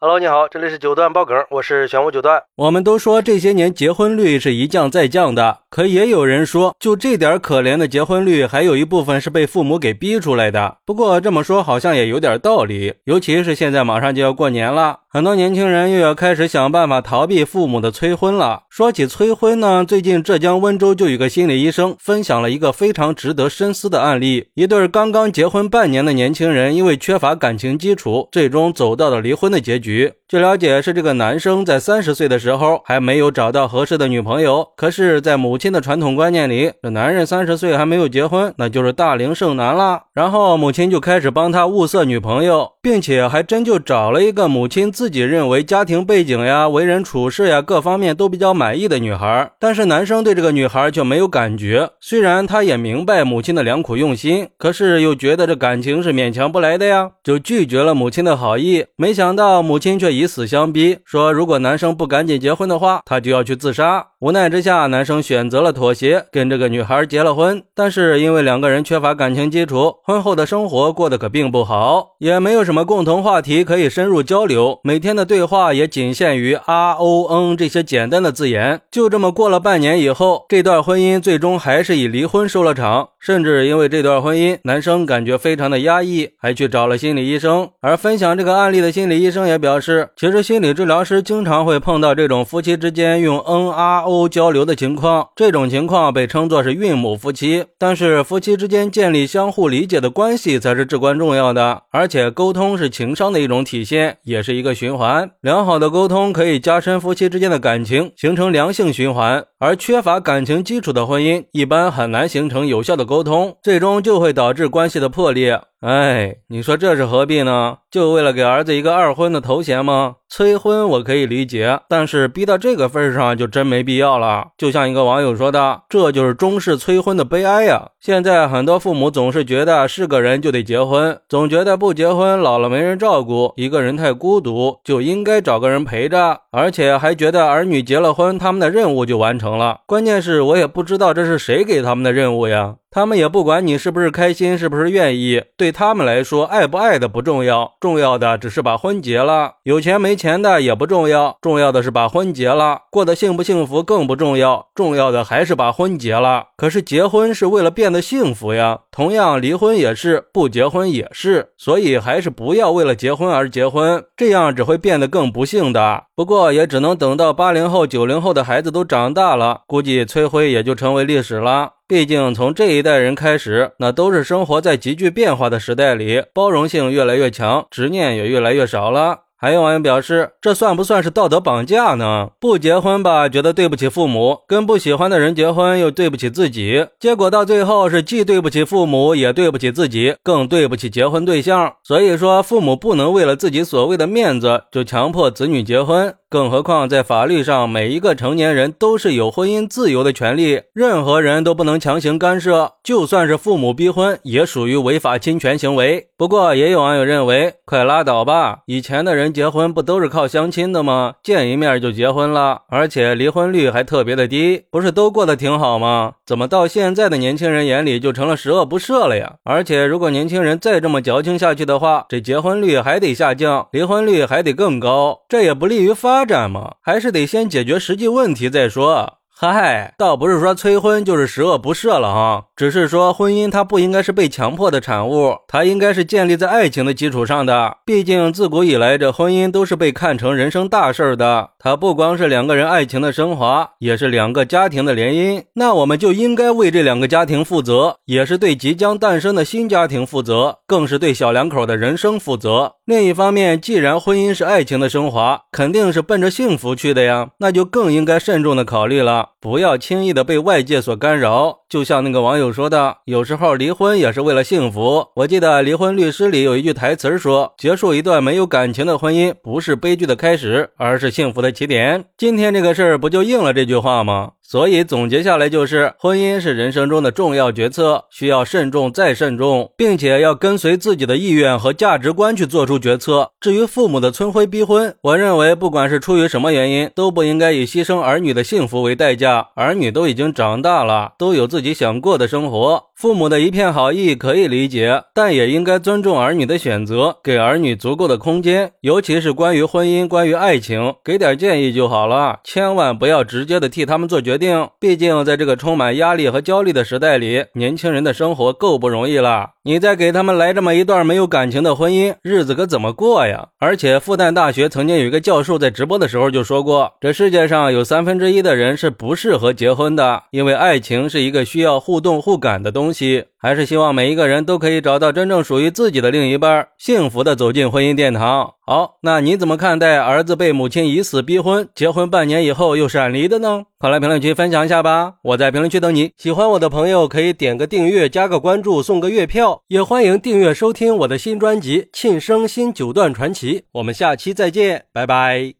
[0.00, 2.40] Hello，你好，这里是九段爆梗，我是玄武九段。
[2.54, 10.76] 我们都说这些年结婚率是一降再降的，可也有人说，就这点可怜的结婚率，还有一部分是被父母给逼出来的。
[10.86, 18.62] 不过这么说好像也有点道理，尤其是现在马上就要过年了，很多年轻人又要开始想办法逃避父母的催婚了。
[18.70, 29.87] 说起催婚呢，最近浙江温州就有个心理医生分享了一个非常值得深思的案例：一对刚刚结婚半年的年轻人，因为缺乏感情基础，最终走到了离婚的结局。
[30.28, 34.68] 据了解，是这个男生在三十岁的时候还没有找到合适的女朋友。
[34.76, 40.02] 可是，在母亲的传统观念里，这男人三十岁还没有结婚，那就是大龄剩男了。
[40.12, 49.50] 然后，母亲就开始帮他物色女朋友，并且还真就找了一个母亲自己认为家庭背景呀、为人处事呀各方面都比较满意的女孩。
[49.58, 51.88] 但是，男生对这个女孩却没有感觉。
[52.00, 58.84] 虽然他也明白母亲的良苦用心，可是又觉得这感情是勉强不来的呀，就拒绝了母亲的好意。
[58.96, 64.08] 没想到母母亲却以死相逼，说如果男生不赶紧结婚的话，他就要去自杀。
[64.18, 67.62] 无奈之下，男生选择了妥协，跟这个女孩结了婚。
[67.76, 78.80] 但是因为两个人缺乏感情基础，婚后的生活过得可并不好，也没有什么共同话题可以深入交流，每天的对话也仅限于啊、哦、嗯这些简单的字眼。
[78.90, 83.10] 就这么过了半年以后，这段婚姻最终还是以离婚收了场。
[83.20, 87.68] 甚至因为这段婚姻，男生感觉非常的压抑，还去找了心理医生。
[87.80, 97.66] 而分享这个案例的心理医生也表表示，其实心理治疗师经常会碰到这种夫妻之间用 NRO 交流的情况，这种情况被称作是孕母夫妻。
[97.76, 105.30] 但是夫妻之间建立相互理解的关系才是至关重要的，而且沟通是情商的一种体现，也是一个循环。
[105.42, 109.44] 良好的沟通可以加深夫妻之间的感情，形成良性循环。
[109.58, 115.60] 而缺乏感情基础的婚姻，一般很难形成有效的沟通，最终就会导致关系的破裂。
[115.80, 117.78] 哎，你说这是何必呢？
[117.90, 120.17] 就为了给儿子一个二婚的头衔吗？
[120.30, 124.48] 催婚我可以理解，但是逼到这个份上就真没必要了。
[124.58, 127.88] 就像一个网友说的，这就是中式催婚的悲哀呀！
[127.98, 139.80] 现在很多父母总是觉得是个人就得结婚，总觉得不结婚老了没人照顾，一个人太孤独，就应该找个人陪着，而且还觉得儿女结了婚，他们的任务就完成了。
[139.86, 142.76] 关键是我也不知道这是谁给他们的任务呀。
[142.90, 149.56] 他们也不管你是不是开心，是不是愿意，对他们来说，爱不爱的不重要，重要的只是把婚结了。
[149.64, 152.82] 有钱没钱的也不重要，重要的是把婚结了。
[152.90, 156.48] 过得幸不幸福更不重要，重要的还是把婚结了。
[156.56, 161.50] 可是结婚是为了变得幸福呀，同样离婚也是，不结婚也是。
[161.56, 166.02] 所以还是不要为了结婚而结婚，这样只会变得更不幸的。
[166.16, 171.74] 不过也只能等到八零后、九零后的孩子都长大了，估计催婚也就成为历史了。
[171.86, 179.20] 毕竟，从这一代人开始，那都是生活在急剧变化的时代里，包容性越来越强，执念也越来越少了。
[179.40, 182.30] 还有网友表示，这算不算是道德绑架呢？
[182.40, 186.88] 不结婚吧，觉得对不起父母；跟不喜欢的人结婚，又对不起自己。
[186.98, 191.74] 结果到最后是既对不起父母，也对不起自己，更对不起结婚对象。
[191.84, 196.12] 所以说，父母不能为了自己所谓的面子，就强迫子女结婚。
[196.30, 202.72] 更何况，在法律上，每一个成年人都是有婚姻自由的权利，任何人都不能强行干涉。
[202.84, 206.08] 就算是父母逼婚，也属于违法侵权行为。
[206.18, 208.58] 不过，也有网友认为，快拉倒吧！
[208.66, 211.14] 以前的人结婚不都是靠相亲的吗？
[211.22, 216.12] 见一面就结婚了，而且离婚率还特别的低，不是都过得挺好吗？
[216.26, 219.36] 怎么到现在的年轻人眼里就成了十恶不赦了呀？
[219.44, 226.17] 而且，如果年轻人再这么矫情下去的话，这结婚率还得下降，离婚率还得更高，这也不利于发。
[226.18, 229.17] 发展嘛，还是得先解决实际问题再说。
[229.40, 237.76] 嗨，倒不是说催婚就是十恶不赦了哈，只是说婚姻它不应该是被强迫的产物，它应该是建立在爱情的基础上的。
[237.86, 245.44] 毕竟自古以来，这婚姻都是被看成人生大事的，它不光是两个人爱情的升华，也是两个家庭的联姻。
[245.54, 252.72] 那我们就应该为这两个家庭负责，也是对即将诞生的新家庭负责，更是对小两口的人生负责。
[252.84, 259.27] 另一方面，既然婚姻是爱情的升华，肯定是奔着幸福去的呀，那就更应该慎重的考虑了。
[259.40, 265.06] 不要轻易的被外界所干扰，就像那个网友说的，有时候离婚也是为了幸福。
[265.16, 274.30] 我记得《离婚律师》里有一句台词说：“结束一段没有感情的婚姻，不是悲剧的开始，而是幸福的起点。”今天这个事儿不就应了这句话吗？
[274.40, 283.32] 所以总结下来就是，婚姻是人生中的重要决策，需要慎重再慎重，并且要跟随自己的意愿和价值观去做出决策。
[283.38, 289.48] 至于父母的催婚逼婚，我认为不管是出于什么原因，都不应该以牺牲儿女的幸福为代价。
[289.54, 292.84] 儿女都已经长大了，都有自自己想过的生活。
[292.94, 298.70] 父母的一片好意可以理解，但也应该尊重儿女的选择，给儿女足够的空间。
[298.82, 304.68] 尤其是关于婚姻、关于爱情，给点建议就好了，千万不要直接的替他们做决定。
[304.78, 309.50] 毕竟在这个充满压力和焦虑的时代里，年轻人的生活够不容易了。
[309.68, 313.48] 你再给他们来这么一段没有感情的婚姻，日子可怎么过呀？
[313.58, 323.26] 而且复旦大学曾经有一个教授在直播的时候就说过，这世界上有三分之一的人是不适合结婚的，因为爱情是一个需要互动互感的东西。
[323.40, 328.54] 还是希望每一个人都可以找到真正属于自己的另一半，幸福的走进婚姻殿堂。
[328.66, 333.62] 好，那你怎么看待儿子被母亲以死逼婚，结婚半年以后又闪离的呢？
[333.80, 335.14] 快来评论区分享一下吧！
[335.22, 336.10] 我在评论区等你。
[336.16, 343.60] 喜欢我的朋友可以点个订阅，加个关注，送个月票，也欢迎订阅收听我的新专辑《庆生新九段传奇》。
[343.70, 345.58] 我们下期再见，拜拜。